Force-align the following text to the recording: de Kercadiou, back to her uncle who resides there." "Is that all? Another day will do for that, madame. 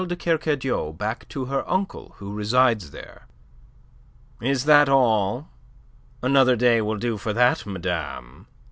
de 0.07 0.15
Kercadiou, 0.15 0.91
back 0.97 1.27
to 1.29 1.45
her 1.45 1.63
uncle 1.69 2.15
who 2.17 2.33
resides 2.33 2.89
there." 2.89 3.27
"Is 4.41 4.65
that 4.65 4.89
all? 4.89 5.49
Another 6.23 6.55
day 6.55 6.81
will 6.81 6.97
do 6.97 7.17
for 7.17 7.33
that, 7.33 7.67
madame. 7.67 8.47